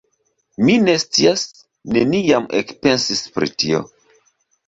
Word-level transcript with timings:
Mi 0.67 0.75
ne 0.85 0.93
scias, 1.01 1.43
neniam 1.97 2.49
ekpensis 2.61 3.23
pri 3.37 3.51
tio. 3.65 3.83